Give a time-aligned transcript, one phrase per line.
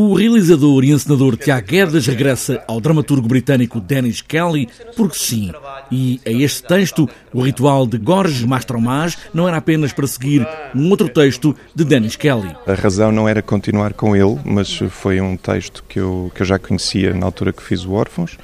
[0.00, 5.50] O realizador e encenador Tiago Guedes regressa ao dramaturgo britânico Dennis Kelly porque sim.
[5.90, 10.90] E a este texto, o ritual de Gorges Mastromas não era apenas para seguir um
[10.90, 12.54] outro texto de Dennis Kelly.
[12.66, 16.46] A razão não era continuar com ele, mas foi um texto que eu, que eu
[16.46, 18.36] já conhecia na altura que fiz o Órfãos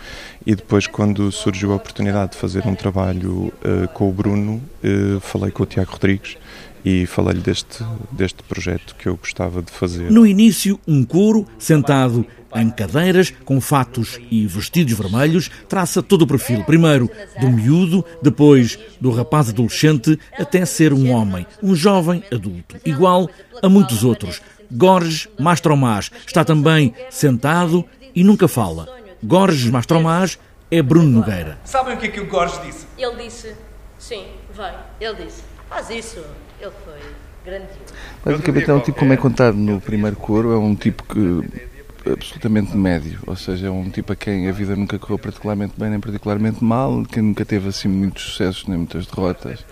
[0.47, 5.21] e depois quando surgiu a oportunidade de fazer um trabalho uh, com o Bruno, uh,
[5.21, 6.37] falei com o Tiago Rodrigues
[6.85, 7.83] e falei-lhe deste,
[8.13, 10.11] deste projeto que eu gostava de fazer.
[10.11, 16.27] No início, um coro sentado em cadeiras, com fatos e vestidos vermelhos, traça todo o
[16.27, 16.63] perfil.
[16.65, 23.29] Primeiro do miúdo, depois do rapaz adolescente, até ser um homem, um jovem adulto, igual
[23.63, 24.41] a muitos outros.
[24.71, 28.89] Gorges Mastromás está também sentado e nunca fala.
[29.23, 30.39] Gorges Mastromás
[30.71, 31.59] é Bruno Nogueira.
[31.65, 32.87] Sabem o que é que o Gorges disse?
[32.99, 33.55] Ele disse,
[33.99, 34.75] sim, vai.
[35.01, 36.23] Ele disse, faz isso.
[36.61, 37.01] Ele foi
[37.45, 37.95] grandioso.
[38.25, 41.71] Basicamente é um tipo, como é contado no primeiro coro, é um tipo que
[42.13, 45.91] absolutamente médio, ou seja, é um tipo a quem a vida nunca correu particularmente bem
[45.91, 49.65] nem particularmente mal, que nunca teve assim muitos sucessos nem muitas derrotas,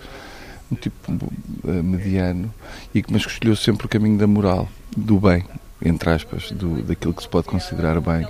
[0.71, 2.53] um tipo uh, mediano,
[2.93, 5.43] e mas que escolheu sempre o caminho da moral, do bem,
[5.83, 8.27] entre aspas, do, daquilo que se pode considerar bem.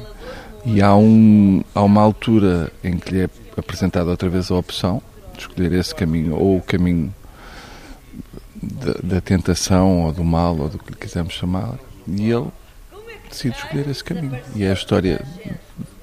[0.65, 5.01] E há, um, há uma altura em que lhe é apresentada outra vez a opção
[5.33, 7.13] de escolher esse caminho ou o caminho
[8.61, 11.77] da, da, tentação ou do mal ou do que lhe quisermos chamar
[12.07, 12.47] e ele
[13.33, 15.25] decide escolher esse caminho e é a história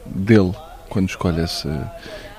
[0.05, 0.53] dele
[0.89, 1.69] quando escolhe esse,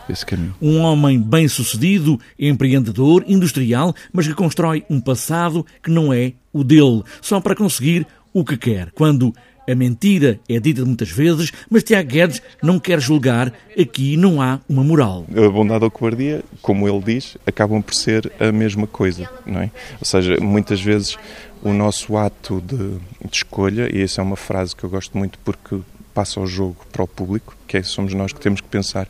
[0.10, 0.54] esse caminho.
[0.62, 7.04] Um homem bem-sucedido, empreendedor, industrial, mas que constrói um passado que não é o dele,
[7.22, 8.92] só para conseguir o que quer.
[8.92, 9.34] Quando
[9.70, 13.54] a mentira é dita muitas vezes, mas Tiago Guedes não quer julgar.
[13.80, 15.26] Aqui não há uma moral.
[15.30, 19.60] A bondade ou a cobardia, como ele diz, acabam por ser a mesma coisa, não
[19.60, 19.70] é?
[20.00, 21.18] Ou seja, muitas vezes
[21.62, 22.98] o nosso ato de,
[23.30, 25.82] de escolha, e essa é uma frase que eu gosto muito porque
[26.14, 29.06] passa o jogo para o público, que é, somos nós que temos que pensar,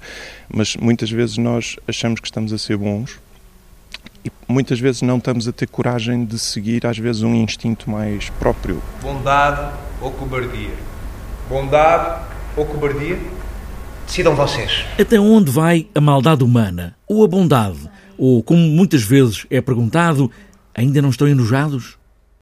[0.52, 3.20] mas muitas vezes nós achamos que estamos a ser bons
[4.25, 8.31] e muitas vezes não estamos a ter coragem de seguir, às vezes, um instinto mais
[8.40, 8.81] próprio.
[9.03, 9.72] Bondade
[10.02, 10.74] ou cobardia?
[11.47, 12.24] Bondade
[12.58, 13.19] ou cobardia?
[14.06, 14.85] Decidam vocês.
[15.00, 16.95] Até onde vai a maldade humana?
[17.07, 17.89] Ou a bondade?
[18.17, 20.29] Ou, como muitas vezes é perguntado,
[20.75, 21.97] ainda não estão enojados?